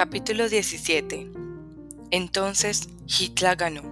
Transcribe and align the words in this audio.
Capítulo 0.00 0.48
17 0.48 1.30
Entonces 2.10 2.88
Hitler 3.06 3.54
ganó. 3.54 3.82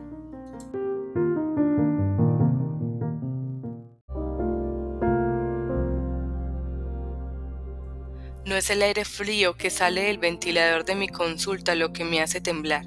No 8.46 8.56
es 8.56 8.70
el 8.70 8.80
aire 8.80 9.04
frío 9.04 9.58
que 9.58 9.68
sale 9.68 10.04
del 10.04 10.16
ventilador 10.16 10.86
de 10.86 10.94
mi 10.94 11.08
consulta 11.08 11.74
lo 11.74 11.92
que 11.92 12.04
me 12.04 12.22
hace 12.22 12.40
temblar. 12.40 12.86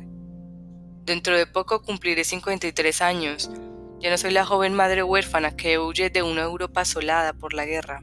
Dentro 1.06 1.38
de 1.38 1.46
poco 1.46 1.84
cumpliré 1.84 2.24
53 2.24 3.04
años. 3.04 3.52
Ya 4.00 4.10
no 4.10 4.18
soy 4.18 4.32
la 4.32 4.46
joven 4.46 4.74
madre 4.74 5.04
huérfana 5.04 5.56
que 5.56 5.78
huye 5.78 6.10
de 6.10 6.24
una 6.24 6.42
Europa 6.42 6.82
asolada 6.82 7.34
por 7.34 7.54
la 7.54 7.68
guerra. 7.68 8.02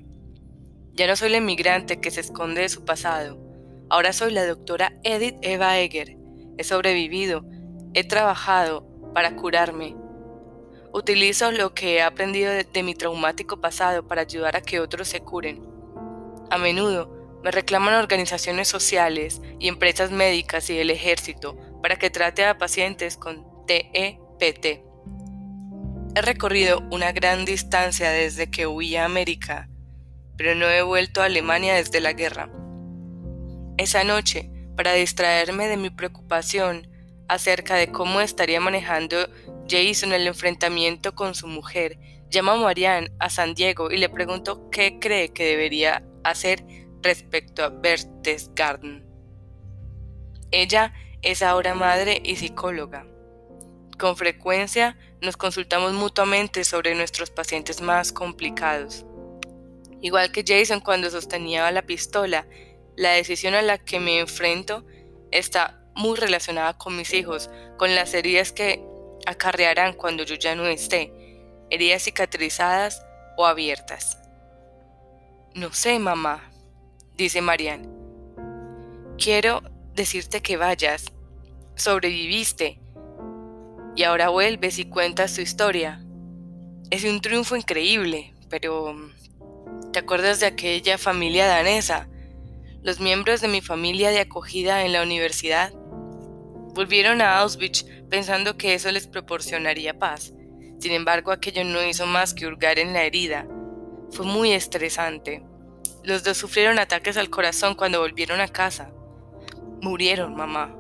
Ya 0.93 1.09
no 1.09 1.17
soy 1.17 1.31
la 1.31 1.39
emigrante 1.39 1.99
que 1.99 2.13
se 2.13 2.21
esconde 2.21 2.61
de 2.61 2.69
su 2.69 2.85
pasado. 2.85 3.48
Ahora 3.91 4.13
soy 4.13 4.33
la 4.33 4.47
doctora 4.47 4.93
Edith 5.03 5.39
Eva 5.43 5.79
Egger. 5.79 6.17
He 6.59 6.65
sobrevivido. 6.65 7.45
He 7.95 8.05
trabajado 8.05 8.87
para 9.15 9.35
curarme. 9.35 9.97
Utilizo 10.93 11.53
lo 11.53 11.75
que 11.75 11.97
he 11.97 12.03
aprendido 12.03 12.51
de, 12.53 12.65
de 12.65 12.83
mi 12.83 12.95
traumático 12.95 13.61
pasado 13.61 14.07
para 14.07 14.23
ayudar 14.23 14.57
a 14.57 14.61
que 14.61 14.81
otros 14.81 15.09
se 15.09 15.21
curen. 15.21 15.63
A 16.51 16.59
menudo 16.59 17.41
me 17.43 17.51
reclaman 17.51 17.95
organizaciones 17.95 18.69
sociales 18.69 19.41
y 19.59 19.69
empresas 19.69 20.11
médicas 20.11 20.69
y 20.71 20.79
el 20.79 20.91
ejército 20.91 21.57
para 21.83 21.97
que 21.97 22.11
trate 22.11 22.45
a 22.45 22.59
pacientes 22.59 23.17
con 23.17 23.47
TEPT. 23.67 24.65
E 24.65 24.85
he 26.15 26.23
recorrido 26.23 26.83
una 26.91 27.13
gran 27.13 27.45
distancia 27.45 28.11
desde 28.11 28.51
que 28.51 28.67
huí 28.67 28.97
a 28.97 29.05
América, 29.05 29.69
pero 30.37 30.55
no 30.55 30.69
he 30.69 30.83
vuelto 30.83 31.23
a 31.23 31.27
Alemania 31.27 31.75
desde 31.75 32.01
la 32.01 32.13
guerra. 32.13 32.51
Esa 33.79 34.03
noche, 34.03 34.51
para 34.77 34.93
distraerme 34.95 35.69
de 35.69 35.77
mi 35.77 35.89
preocupación 35.91 36.89
acerca 37.29 37.77
de 37.77 37.93
cómo 37.93 38.21
estaría 38.21 38.61
manejando 38.61 39.17
Jason 39.69 40.13
el 40.13 40.27
enfrentamiento 40.27 41.15
con 41.15 41.37
su 41.37 41.47
mujer, 41.47 41.97
llamo 42.29 42.51
a 42.51 42.57
Marianne 42.57 43.13
a 43.21 43.31
San 43.31 43.55
Diego 43.55 43.93
y 43.93 43.99
le 43.99 44.09
pregunto 44.09 44.69
qué 44.71 44.99
cree 44.99 45.33
que 45.33 45.45
debería 45.45 46.03
hacer 46.25 46.65
respecto 47.03 47.63
a 47.63 47.69
Berchtesgaden. 47.69 49.07
Ella 50.51 50.93
es 51.23 51.43
ahora 51.43 51.77
madre 51.77 52.21
y 52.25 52.35
psicóloga. 52.35 53.07
Con 53.97 54.17
frecuencia 54.17 54.99
nos 55.21 55.37
consultamos 55.37 55.93
mutuamente 55.93 56.65
sobre 56.65 56.97
nuestros 56.97 57.31
pacientes 57.31 57.81
más 57.81 58.11
complicados. 58.11 59.07
Igual 60.01 60.33
que 60.33 60.45
Jason 60.45 60.81
cuando 60.81 61.11
sostenía 61.11 61.71
la 61.71 61.83
pistola, 61.83 62.47
la 62.99 63.13
decisión 63.13 63.55
a 63.55 63.63
la 63.63 63.79
que 63.79 64.01
me 64.01 64.19
enfrento 64.19 64.85
está 65.31 65.81
muy 65.95 66.19
relacionada 66.19 66.77
con 66.77 66.97
mis 66.97 67.15
hijos, 67.15 67.49
con 67.77 67.95
las 67.95 68.13
heridas 68.13 68.51
que 68.51 68.85
acarrearán 69.25 69.93
cuando 69.93 70.25
yo 70.25 70.35
ya 70.35 70.57
no 70.57 70.67
esté, 70.67 71.13
heridas 71.71 72.03
cicatrizadas 72.03 73.07
o 73.37 73.47
abiertas. 73.47 74.19
No 75.55 75.73
sé, 75.73 76.01
mamá, 76.01 76.51
dice 77.17 77.41
Marianne. 77.41 77.89
Quiero 79.17 79.63
decirte 79.95 80.43
que 80.43 80.57
vayas. 80.57 81.13
Sobreviviste. 81.77 82.81
Y 83.95 84.03
ahora 84.03 84.31
vuelves 84.31 84.81
y 84.81 84.87
cuentas 84.87 85.35
tu 85.35 85.41
historia. 85.41 86.05
Es 86.91 87.05
un 87.05 87.21
triunfo 87.21 87.55
increíble, 87.55 88.35
pero 88.49 88.97
¿te 89.93 90.01
acuerdas 90.01 90.41
de 90.41 90.47
aquella 90.47 90.99
familia 90.99 91.47
danesa? 91.47 92.09
Los 92.83 93.01
miembros 93.01 93.41
de 93.41 93.49
mi 93.49 93.61
familia 93.61 94.11
de 94.11 94.21
acogida 94.21 94.85
en 94.85 94.93
la 94.93 95.03
universidad 95.03 95.73
volvieron 96.75 97.21
a 97.21 97.39
Auschwitz 97.41 97.85
pensando 98.09 98.57
que 98.57 98.75
eso 98.75 98.91
les 98.93 99.09
proporcionaría 99.09 99.99
paz. 99.99 100.33
Sin 100.79 100.93
embargo, 100.93 101.33
aquello 101.33 101.65
no 101.65 101.85
hizo 101.85 102.07
más 102.07 102.35
que 102.35 102.47
hurgar 102.47 102.79
en 102.79 102.93
la 102.93 103.03
herida. 103.03 103.49
Fue 104.13 104.25
muy 104.25 104.53
estresante. 104.53 105.43
Los 106.05 106.23
dos 106.23 106.37
sufrieron 106.37 106.79
ataques 106.79 107.17
al 107.17 107.31
corazón 107.31 107.75
cuando 107.75 108.01
volvieron 108.01 108.41
a 108.41 108.47
casa. 108.47 108.93
Murieron, 109.83 110.37
mamá. 110.37 110.73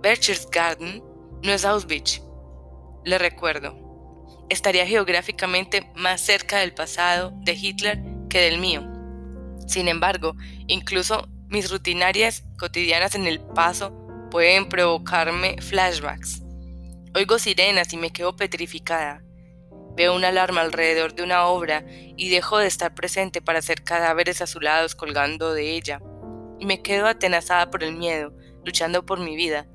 Berchtesgaden 0.00 1.02
no 1.42 1.50
es 1.50 1.64
Auschwitz. 1.64 2.22
Le 3.04 3.18
recuerdo. 3.18 3.76
Estaría 4.48 4.86
geográficamente 4.86 5.90
más 5.96 6.20
cerca 6.20 6.58
del 6.58 6.72
pasado 6.72 7.32
de 7.42 7.54
Hitler 7.54 8.00
que 8.28 8.38
del 8.40 8.58
mío. 8.58 8.91
Sin 9.72 9.88
embargo, 9.88 10.36
incluso 10.66 11.26
mis 11.48 11.70
rutinarias 11.70 12.44
cotidianas 12.58 13.14
en 13.14 13.26
el 13.26 13.40
paso 13.40 13.90
pueden 14.30 14.68
provocarme 14.68 15.56
flashbacks. 15.62 16.42
Oigo 17.14 17.38
sirenas 17.38 17.90
y 17.94 17.96
me 17.96 18.10
quedo 18.12 18.36
petrificada. 18.36 19.22
Veo 19.96 20.14
una 20.14 20.28
alarma 20.28 20.60
alrededor 20.60 21.14
de 21.14 21.22
una 21.22 21.46
obra 21.46 21.86
y 21.88 22.28
dejo 22.28 22.58
de 22.58 22.66
estar 22.66 22.94
presente 22.94 23.40
para 23.40 23.60
hacer 23.60 23.82
cadáveres 23.82 24.42
azulados 24.42 24.94
colgando 24.94 25.54
de 25.54 25.70
ella. 25.70 26.02
Y 26.60 26.66
me 26.66 26.82
quedo 26.82 27.06
atenazada 27.06 27.70
por 27.70 27.82
el 27.82 27.96
miedo, 27.96 28.34
luchando 28.66 29.06
por 29.06 29.20
mi 29.20 29.36
vida. 29.36 29.66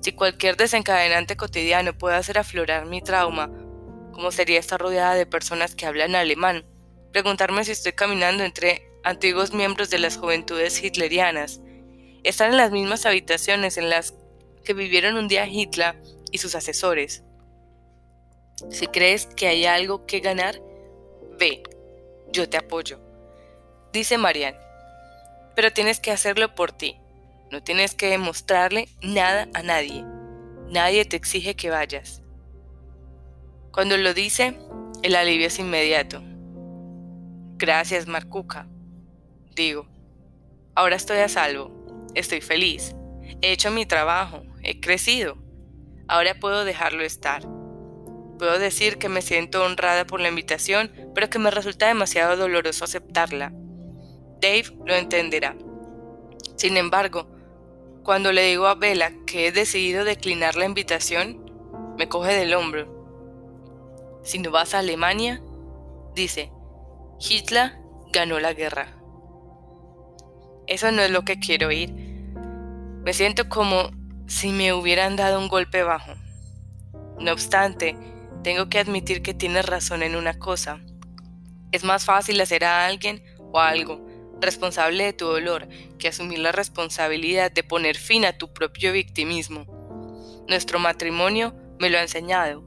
Si 0.00 0.10
cualquier 0.10 0.56
desencadenante 0.56 1.36
cotidiano 1.36 1.96
puede 1.96 2.16
hacer 2.16 2.36
aflorar 2.36 2.86
mi 2.86 3.00
trauma, 3.00 3.48
¿cómo 4.10 4.32
sería 4.32 4.58
estar 4.58 4.80
rodeada 4.80 5.14
de 5.14 5.24
personas 5.24 5.76
que 5.76 5.86
hablan 5.86 6.16
alemán? 6.16 6.66
Preguntarme 7.12 7.64
si 7.64 7.70
estoy 7.70 7.92
caminando 7.92 8.42
entre 8.42 8.92
antiguos 9.04 9.52
miembros 9.52 9.90
de 9.90 9.98
las 9.98 10.16
juventudes 10.16 10.82
hitlerianas. 10.82 11.60
Estar 12.24 12.50
en 12.50 12.56
las 12.56 12.72
mismas 12.72 13.06
habitaciones 13.06 13.76
en 13.76 13.90
las 13.90 14.14
que 14.64 14.74
vivieron 14.74 15.16
un 15.16 15.28
día 15.28 15.46
Hitler 15.46 16.00
y 16.32 16.38
sus 16.38 16.54
asesores 16.54 17.22
si 18.70 18.86
crees 18.86 19.26
que 19.26 19.48
hay 19.48 19.66
algo 19.66 20.06
que 20.06 20.20
ganar, 20.20 20.60
ve, 21.38 21.62
yo 22.32 22.48
te 22.48 22.56
apoyo. 22.56 23.00
Dice 23.92 24.18
Marianne, 24.18 24.58
pero 25.54 25.72
tienes 25.72 26.00
que 26.00 26.10
hacerlo 26.10 26.54
por 26.54 26.72
ti. 26.72 26.96
No 27.50 27.62
tienes 27.62 27.94
que 27.94 28.08
demostrarle 28.08 28.88
nada 29.02 29.48
a 29.54 29.62
nadie. 29.62 30.04
Nadie 30.68 31.04
te 31.04 31.16
exige 31.16 31.54
que 31.54 31.70
vayas. 31.70 32.22
Cuando 33.70 33.96
lo 33.96 34.14
dice, 34.14 34.56
el 35.02 35.14
alivio 35.14 35.46
es 35.48 35.58
inmediato. 35.58 36.22
Gracias, 37.56 38.06
Marcuca. 38.06 38.66
Digo, 39.54 39.86
ahora 40.74 40.96
estoy 40.96 41.18
a 41.18 41.28
salvo, 41.28 41.70
estoy 42.14 42.40
feliz, 42.40 42.94
he 43.40 43.52
hecho 43.52 43.70
mi 43.70 43.86
trabajo, 43.86 44.42
he 44.62 44.80
crecido. 44.80 45.36
Ahora 46.08 46.34
puedo 46.40 46.64
dejarlo 46.64 47.04
estar. 47.04 47.42
Puedo 48.38 48.58
decir 48.58 48.98
que 48.98 49.08
me 49.08 49.22
siento 49.22 49.62
honrada 49.62 50.06
por 50.06 50.20
la 50.20 50.28
invitación, 50.28 50.90
pero 51.14 51.30
que 51.30 51.38
me 51.38 51.52
resulta 51.52 51.86
demasiado 51.86 52.36
doloroso 52.36 52.84
aceptarla. 52.84 53.52
Dave 54.40 54.76
lo 54.84 54.94
entenderá. 54.94 55.56
Sin 56.56 56.76
embargo, 56.76 57.28
cuando 58.02 58.32
le 58.32 58.42
digo 58.42 58.66
a 58.66 58.74
Bella 58.74 59.12
que 59.24 59.46
he 59.46 59.52
decidido 59.52 60.04
declinar 60.04 60.56
la 60.56 60.66
invitación, 60.66 61.50
me 61.96 62.08
coge 62.08 62.32
del 62.34 62.54
hombro. 62.54 64.20
Si 64.24 64.40
no 64.40 64.50
vas 64.50 64.74
a 64.74 64.80
Alemania, 64.80 65.40
dice, 66.14 66.50
Hitler 67.20 67.78
ganó 68.12 68.40
la 68.40 68.52
guerra. 68.52 69.03
Eso 70.66 70.90
no 70.92 71.02
es 71.02 71.10
lo 71.10 71.24
que 71.24 71.38
quiero 71.38 71.68
oír. 71.68 71.90
Me 71.92 73.12
siento 73.12 73.48
como 73.48 73.90
si 74.26 74.50
me 74.50 74.72
hubieran 74.72 75.16
dado 75.16 75.38
un 75.38 75.48
golpe 75.48 75.82
bajo. 75.82 76.14
No 77.20 77.32
obstante, 77.32 77.96
tengo 78.42 78.68
que 78.68 78.78
admitir 78.78 79.22
que 79.22 79.34
tienes 79.34 79.66
razón 79.66 80.02
en 80.02 80.16
una 80.16 80.38
cosa. 80.38 80.80
Es 81.72 81.84
más 81.84 82.04
fácil 82.04 82.40
hacer 82.40 82.64
a 82.64 82.86
alguien 82.86 83.22
o 83.52 83.60
algo 83.60 84.04
responsable 84.40 85.04
de 85.04 85.12
tu 85.12 85.26
dolor 85.26 85.68
que 85.98 86.08
asumir 86.08 86.38
la 86.38 86.52
responsabilidad 86.52 87.50
de 87.52 87.62
poner 87.62 87.96
fin 87.96 88.24
a 88.24 88.36
tu 88.36 88.52
propio 88.52 88.92
victimismo. 88.92 89.66
Nuestro 90.48 90.78
matrimonio 90.78 91.54
me 91.78 91.90
lo 91.90 91.98
ha 91.98 92.02
enseñado. 92.02 92.64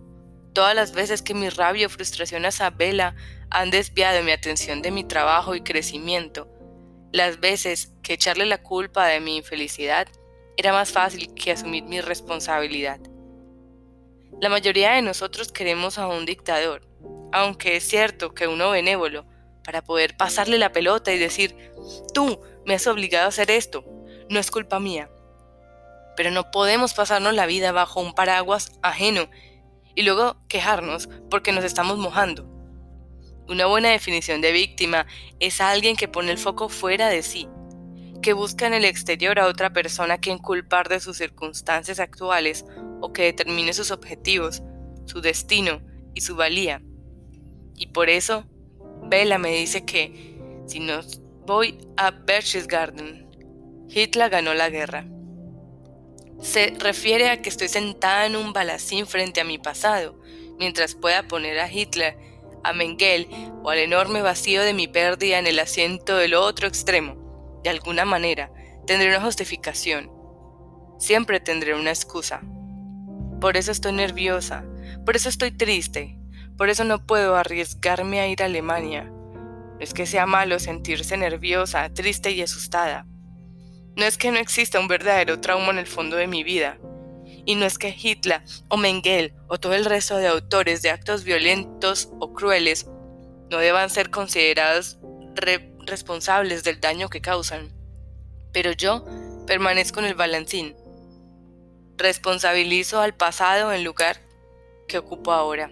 Todas 0.53 0.75
las 0.75 0.93
veces 0.93 1.21
que 1.21 1.33
mi 1.33 1.49
rabia 1.49 1.87
o 1.87 1.89
frustración 1.89 2.45
a 2.45 2.49
Isabela 2.49 3.15
han 3.49 3.69
desviado 3.69 4.23
mi 4.23 4.31
atención 4.31 4.81
de 4.81 4.91
mi 4.91 5.03
trabajo 5.03 5.55
y 5.55 5.61
crecimiento, 5.61 6.49
las 7.11 7.39
veces 7.39 7.93
que 8.03 8.13
echarle 8.13 8.45
la 8.45 8.61
culpa 8.61 9.07
de 9.07 9.19
mi 9.19 9.37
infelicidad 9.37 10.07
era 10.57 10.73
más 10.73 10.91
fácil 10.91 11.33
que 11.33 11.51
asumir 11.51 11.83
mi 11.83 12.01
responsabilidad. 12.01 12.99
La 14.41 14.49
mayoría 14.49 14.93
de 14.93 15.01
nosotros 15.01 15.51
queremos 15.51 15.97
a 15.97 16.07
un 16.07 16.25
dictador, 16.25 16.87
aunque 17.31 17.75
es 17.75 17.87
cierto 17.87 18.33
que 18.33 18.47
uno 18.47 18.71
benévolo, 18.71 19.25
para 19.63 19.83
poder 19.83 20.15
pasarle 20.15 20.57
la 20.57 20.71
pelota 20.71 21.11
y 21.11 21.17
decir, 21.17 21.55
tú 22.13 22.41
me 22.65 22.75
has 22.75 22.87
obligado 22.87 23.25
a 23.25 23.29
hacer 23.29 23.51
esto, 23.51 23.83
no 24.29 24.39
es 24.39 24.51
culpa 24.51 24.79
mía. 24.79 25.09
Pero 26.15 26.31
no 26.31 26.51
podemos 26.51 26.93
pasarnos 26.93 27.33
la 27.33 27.45
vida 27.45 27.71
bajo 27.71 27.99
un 27.99 28.13
paraguas 28.13 28.71
ajeno 28.81 29.29
y 29.93 30.03
luego 30.03 30.37
quejarnos 30.47 31.09
porque 31.29 31.51
nos 31.51 31.63
estamos 31.63 31.97
mojando. 31.97 32.56
Una 33.49 33.65
buena 33.65 33.89
definición 33.89 34.41
de 34.41 34.51
víctima 34.51 35.07
es 35.39 35.61
alguien 35.61 35.95
que 35.95 36.09
pone 36.09 36.31
el 36.31 36.37
foco 36.37 36.67
fuera 36.67 37.07
de 37.07 37.23
sí, 37.23 37.47
que 38.21 38.33
busca 38.33 38.67
en 38.67 38.73
el 38.73 38.83
exterior 38.83 39.39
a 39.39 39.47
otra 39.47 39.71
persona 39.71 40.17
quien 40.17 40.37
culpar 40.37 40.89
de 40.89 40.99
sus 40.99 41.17
circunstancias 41.17 42.01
actuales 42.01 42.65
o 42.99 43.13
que 43.13 43.23
determine 43.23 43.71
sus 43.71 43.91
objetivos, 43.91 44.63
su 45.05 45.21
destino 45.21 45.81
y 46.13 46.21
su 46.21 46.35
valía. 46.35 46.81
Y 47.75 47.87
por 47.87 48.09
eso, 48.09 48.45
Bella 49.03 49.37
me 49.37 49.51
dice 49.51 49.85
que 49.85 50.37
si 50.65 50.81
no 50.81 50.99
voy 51.45 51.77
a 51.95 52.11
Berchtesgaden, 52.11 53.29
Hitler 53.87 54.29
ganó 54.29 54.53
la 54.55 54.69
guerra. 54.69 55.05
Se 56.41 56.73
refiere 56.79 57.29
a 57.29 57.41
que 57.41 57.47
estoy 57.47 57.69
sentada 57.69 58.25
en 58.25 58.35
un 58.35 58.51
balacín 58.51 59.07
frente 59.07 59.39
a 59.39 59.45
mi 59.45 59.57
pasado, 59.57 60.19
mientras 60.59 60.95
pueda 60.95 61.27
poner 61.29 61.59
a 61.59 61.71
Hitler, 61.71 62.17
a 62.63 62.73
Mengele 62.73 63.27
o 63.63 63.69
al 63.69 63.79
enorme 63.79 64.21
vacío 64.21 64.61
de 64.61 64.73
mi 64.73 64.87
pérdida 64.87 65.39
en 65.39 65.47
el 65.47 65.59
asiento 65.59 66.17
del 66.17 66.33
otro 66.33 66.67
extremo. 66.67 67.59
De 67.63 67.69
alguna 67.69 68.05
manera, 68.05 68.51
tendré 68.85 69.09
una 69.09 69.21
justificación. 69.21 70.11
Siempre 70.99 71.39
tendré 71.39 71.75
una 71.75 71.89
excusa. 71.89 72.41
Por 73.39 73.57
eso 73.57 73.71
estoy 73.71 73.93
nerviosa, 73.93 74.63
por 75.05 75.15
eso 75.15 75.29
estoy 75.29 75.51
triste, 75.51 76.17
por 76.57 76.69
eso 76.69 76.83
no 76.83 77.05
puedo 77.05 77.35
arriesgarme 77.35 78.19
a 78.19 78.27
ir 78.27 78.41
a 78.41 78.45
Alemania. 78.45 79.03
No 79.03 79.79
es 79.79 79.93
que 79.93 80.07
sea 80.07 80.25
malo 80.25 80.57
sentirse 80.57 81.17
nerviosa, 81.17 81.89
triste 81.93 82.31
y 82.31 82.41
asustada. 82.41 83.05
No 83.95 84.05
es 84.05 84.17
que 84.17 84.31
no 84.31 84.39
exista 84.39 84.79
un 84.79 84.87
verdadero 84.87 85.39
trauma 85.39 85.69
en 85.69 85.77
el 85.77 85.87
fondo 85.87 86.15
de 86.17 86.27
mi 86.27 86.43
vida. 86.43 86.79
Y 87.47 87.55
no 87.55 87.65
es 87.65 87.77
que 87.77 87.95
Hitler 87.97 88.41
o 88.67 88.75
Mengele 88.75 89.33
o 89.47 89.57
todo 89.57 89.73
el 89.73 89.85
resto 89.85 90.17
de 90.17 90.27
autores 90.27 90.81
de 90.81 90.89
actos 90.89 91.23
violentos 91.23 92.09
o 92.19 92.33
crueles 92.33 92.87
no 93.49 93.57
deban 93.59 93.89
ser 93.89 94.09
considerados 94.09 94.99
responsables 95.85 96.65
del 96.65 96.81
daño 96.81 97.07
que 97.07 97.21
causan. 97.21 97.71
Pero 98.51 98.73
yo 98.73 99.05
permanezco 99.47 100.01
en 100.01 100.07
el 100.07 100.15
balancín 100.15 100.75
responsabilizo 101.95 102.99
al 102.99 103.15
pasado 103.15 103.71
en 103.71 103.85
lugar 103.85 104.21
que 104.89 104.97
ocupo 104.97 105.31
ahora. 105.31 105.71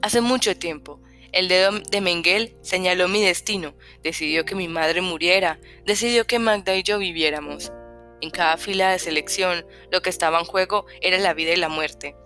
Hace 0.00 0.20
mucho 0.20 0.56
tiempo, 0.56 1.00
el 1.32 1.48
dedo 1.48 1.72
de 1.90 2.00
Mengel 2.00 2.56
señaló 2.62 3.08
mi 3.08 3.20
destino, 3.20 3.74
decidió 4.04 4.44
que 4.44 4.54
mi 4.54 4.68
madre 4.68 5.00
muriera, 5.00 5.58
decidió 5.84 6.24
que 6.24 6.38
Magda 6.38 6.76
y 6.76 6.84
yo 6.84 6.98
viviéramos. 6.98 7.72
En 8.20 8.30
cada 8.30 8.56
fila 8.56 8.90
de 8.90 8.98
selección, 8.98 9.66
lo 9.90 10.02
que 10.02 10.10
estaba 10.10 10.38
en 10.38 10.44
juego 10.46 10.86
era 11.00 11.18
la 11.18 11.34
vida 11.34 11.52
y 11.52 11.56
la 11.56 11.68
muerte. 11.68 12.16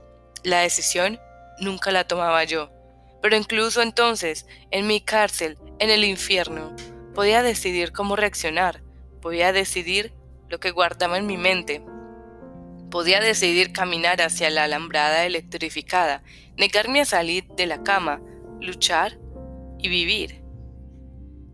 La 0.45 0.61
decisión 0.61 1.19
nunca 1.59 1.91
la 1.91 2.05
tomaba 2.05 2.45
yo, 2.45 2.71
pero 3.23 3.37
incluso 3.37 3.83
entonces, 3.83 4.47
en 4.71 4.87
mi 4.87 5.01
cárcel, 5.01 5.59
en 5.79 5.91
el 5.91 6.05
infierno, 6.05 6.75
podía 7.15 7.43
decidir 7.43 7.93
cómo 7.93 8.17
reaccionar, 8.17 8.83
podía 9.21 9.53
decidir 9.53 10.13
lo 10.49 10.61
que 10.61 10.71
guardaba 10.71 11.19
en 11.19 11.27
mi 11.27 11.37
mente, 11.37 11.83
Podía 12.91 13.21
decidir 13.21 13.73
caminar 13.73 14.21
hacia 14.21 14.51
la 14.51 14.65
alambrada 14.65 15.25
electrificada, 15.25 16.25
negarme 16.57 17.01
a 17.01 17.05
salir 17.05 17.47
de 17.57 17.67
la 17.67 17.85
cama, 17.85 18.21
luchar 18.61 19.17
y 19.79 19.89
vivir. 19.89 20.40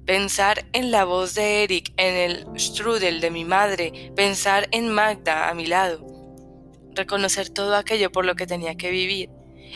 Pensar 0.06 0.66
en 0.72 0.92
la 0.92 1.04
voz 1.04 1.34
de 1.34 1.64
Eric 1.64 1.92
en 1.96 2.14
el 2.14 2.60
strudel 2.60 3.20
de 3.20 3.32
mi 3.32 3.44
madre, 3.44 4.12
pensar 4.14 4.68
en 4.70 4.88
Magda 4.88 5.48
a 5.48 5.54
mi 5.54 5.66
lado, 5.66 6.06
reconocer 6.94 7.50
todo 7.50 7.74
aquello 7.74 8.12
por 8.12 8.24
lo 8.24 8.36
que 8.36 8.46
tenía 8.46 8.76
que 8.76 8.92
vivir, 8.92 9.30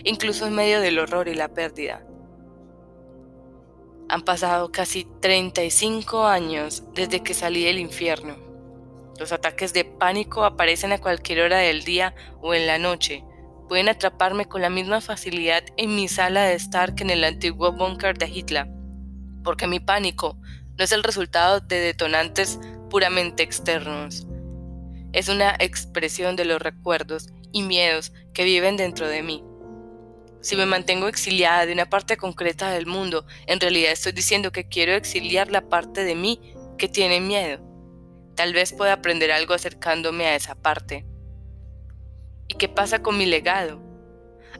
incluso 0.04 0.46
en 0.46 0.54
medio 0.54 0.80
del 0.80 1.00
horror 1.00 1.26
y 1.26 1.34
la 1.34 1.48
pérdida. 1.48 2.06
Han 4.08 4.22
pasado 4.22 4.70
casi 4.70 5.04
35 5.20 6.24
años 6.24 6.84
desde 6.94 7.24
que 7.24 7.34
salí 7.34 7.64
del 7.64 7.80
infierno. 7.80 8.36
Los 9.18 9.32
ataques 9.32 9.72
de 9.72 9.84
pánico 9.84 10.44
aparecen 10.44 10.92
a 10.92 11.00
cualquier 11.00 11.40
hora 11.40 11.58
del 11.58 11.82
día 11.82 12.14
o 12.40 12.54
en 12.54 12.68
la 12.68 12.78
noche. 12.78 13.24
Pueden 13.68 13.88
atraparme 13.88 14.44
con 14.44 14.62
la 14.62 14.70
misma 14.70 15.00
facilidad 15.00 15.64
en 15.76 15.96
mi 15.96 16.06
sala 16.06 16.44
de 16.44 16.54
estar 16.54 16.94
que 16.94 17.02
en 17.02 17.10
el 17.10 17.24
antiguo 17.24 17.72
búnker 17.72 18.16
de 18.16 18.28
Hitler, 18.28 18.79
porque 19.42 19.66
mi 19.66 19.80
pánico 19.80 20.38
no 20.76 20.84
es 20.84 20.92
el 20.92 21.02
resultado 21.02 21.60
de 21.60 21.80
detonantes 21.80 22.58
puramente 22.88 23.42
externos. 23.42 24.26
Es 25.12 25.28
una 25.28 25.56
expresión 25.58 26.36
de 26.36 26.44
los 26.44 26.62
recuerdos 26.62 27.28
y 27.52 27.62
miedos 27.62 28.12
que 28.32 28.44
viven 28.44 28.76
dentro 28.76 29.08
de 29.08 29.22
mí. 29.22 29.44
Si 30.40 30.56
me 30.56 30.66
mantengo 30.66 31.08
exiliada 31.08 31.66
de 31.66 31.72
una 31.72 31.90
parte 31.90 32.16
concreta 32.16 32.70
del 32.70 32.86
mundo, 32.86 33.26
en 33.46 33.60
realidad 33.60 33.92
estoy 33.92 34.12
diciendo 34.12 34.52
que 34.52 34.68
quiero 34.68 34.94
exiliar 34.94 35.50
la 35.50 35.68
parte 35.68 36.04
de 36.04 36.14
mí 36.14 36.54
que 36.78 36.88
tiene 36.88 37.20
miedo. 37.20 37.60
Tal 38.36 38.54
vez 38.54 38.72
pueda 38.72 38.94
aprender 38.94 39.32
algo 39.32 39.52
acercándome 39.52 40.26
a 40.26 40.36
esa 40.36 40.54
parte. 40.54 41.04
¿Y 42.48 42.54
qué 42.54 42.68
pasa 42.68 43.02
con 43.02 43.18
mi 43.18 43.26
legado? 43.26 43.89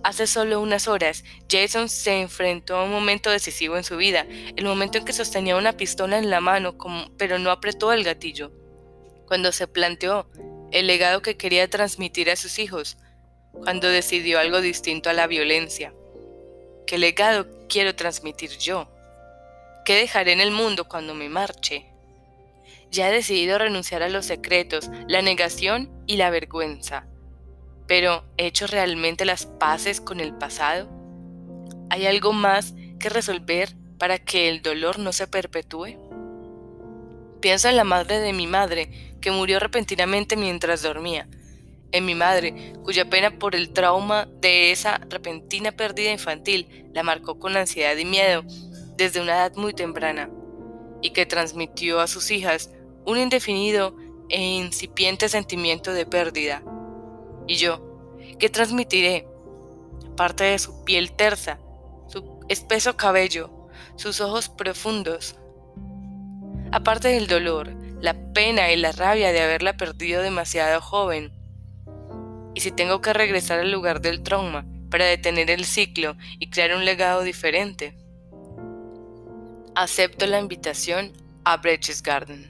Hace 0.03 0.27
solo 0.27 0.61
unas 0.61 0.89
horas, 0.89 1.25
Jason 1.51 1.89
se 1.89 2.21
enfrentó 2.23 2.77
a 2.77 2.85
un 2.85 2.91
momento 2.91 3.31
decisivo 3.31 3.77
en 3.77 3.85
su 3.85 3.99
vida, 3.99 4.27
el 4.57 4.65
momento 4.65 4.97
en 4.97 5.05
que 5.05 5.13
sostenía 5.13 5.57
una 5.57 5.75
pistola 5.75 6.19
en 6.19 6.31
la 6.31 6.41
mano, 6.41 6.77
pero 7.19 7.39
no 7.39 7.51
apretó 7.51 7.93
el 7.93 8.03
gatillo. 8.03 8.51
Cuando 9.27 9.53
se 9.53 9.69
planteó 9.69 10.27
el 10.73 10.87
legado 10.87 11.21
que 11.21 11.37
quería 11.37 11.69
transmitir 11.69 12.31
a 12.31 12.37
sus 12.37 12.59
hijos, 12.59 12.97
cuando 13.53 13.89
decidió 13.89 14.39
algo 14.39 14.61
distinto 14.61 15.11
a 15.11 15.13
la 15.13 15.27
violencia. 15.27 15.93
¿Qué 16.87 16.99
legado 16.99 17.47
quiero 17.69 17.95
transmitir 17.95 18.51
yo? 18.59 18.89
¿Qué 19.85 19.97
dejaré 19.97 20.33
en 20.33 20.41
el 20.41 20.51
mundo 20.51 20.89
cuando 20.89 21.15
me 21.15 21.29
marche? 21.29 21.87
Ya 22.91 23.09
he 23.09 23.13
decidido 23.13 23.59
renunciar 23.59 24.03
a 24.03 24.09
los 24.09 24.27
secretos, 24.27 24.91
la 25.09 25.23
negación 25.23 25.91
y 26.07 26.17
la 26.17 26.31
vergüenza. 26.31 27.07
Pero, 27.91 28.23
¿he 28.37 28.47
hecho 28.47 28.69
realmente 28.69 29.25
las 29.25 29.47
paces 29.47 30.01
con 30.01 30.21
el 30.21 30.33
pasado? 30.33 30.89
¿Hay 31.91 32.07
algo 32.07 32.33
más 32.33 32.73
que 33.01 33.09
resolver 33.09 33.75
para 33.99 34.21
que 34.21 34.49
el 34.49 34.63
dolor 34.63 35.01
no 35.01 35.13
se 35.13 35.27
perpetúe? 35.27 35.99
Pienso 37.41 37.69
en 37.69 37.75
la 37.75 37.83
madre 37.83 38.21
de 38.21 38.33
mi 38.33 38.47
madre, 38.47 39.17
que 39.21 39.33
murió 39.33 39.59
repentinamente 39.59 40.37
mientras 40.37 40.83
dormía. 40.83 41.27
En 41.91 42.05
mi 42.05 42.15
madre, 42.15 42.75
cuya 42.85 43.11
pena 43.11 43.41
por 43.41 43.57
el 43.57 43.73
trauma 43.73 44.29
de 44.41 44.71
esa 44.71 44.99
repentina 45.09 45.73
pérdida 45.73 46.13
infantil 46.13 46.87
la 46.95 47.03
marcó 47.03 47.41
con 47.41 47.57
ansiedad 47.57 47.97
y 47.97 48.05
miedo 48.05 48.45
desde 48.97 49.21
una 49.21 49.33
edad 49.33 49.57
muy 49.57 49.75
temprana, 49.75 50.31
y 51.03 51.11
que 51.11 51.27
transmitió 51.27 51.99
a 51.99 52.07
sus 52.07 52.31
hijas 52.31 52.71
un 53.05 53.19
indefinido 53.19 53.97
e 54.29 54.41
incipiente 54.41 55.29
sentimiento 55.29 55.93
de 55.93 56.07
pérdida. 56.07 56.63
Y 57.51 57.57
yo, 57.57 57.81
¿qué 58.39 58.49
transmitiré? 58.49 59.27
Parte 60.17 60.45
de 60.45 60.61
su 60.61 60.85
piel 60.85 61.11
tersa, 61.11 61.59
su 62.07 62.39
espeso 62.49 62.97
cabello, 62.97 63.51
sus 63.97 64.21
ojos 64.21 64.49
profundos. 64.49 65.35
Aparte 66.71 67.09
del 67.09 67.27
dolor, 67.27 67.75
la 68.01 68.15
pena 68.33 68.71
y 68.71 68.77
la 68.77 68.93
rabia 68.93 69.33
de 69.33 69.41
haberla 69.41 69.77
perdido 69.77 70.23
demasiado 70.23 70.81
joven. 70.81 71.33
Y 72.55 72.61
si 72.61 72.71
tengo 72.71 73.01
que 73.01 73.13
regresar 73.13 73.59
al 73.59 73.73
lugar 73.73 74.01
del 74.01 74.23
trauma 74.23 74.65
para 74.89 75.07
detener 75.07 75.51
el 75.51 75.65
ciclo 75.65 76.17
y 76.39 76.51
crear 76.51 76.77
un 76.77 76.85
legado 76.85 77.23
diferente. 77.23 77.97
Acepto 79.75 80.25
la 80.29 80.39
invitación 80.39 81.15
a 81.43 81.57
Breches 81.57 82.01
Garden. 82.01 82.50